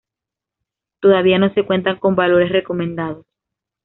Todavía 0.99 1.37
no 1.37 1.53
se 1.53 1.63
cuenta 1.63 1.99
con 1.99 2.15
valores 2.15 2.51
recomendados. 2.51 3.23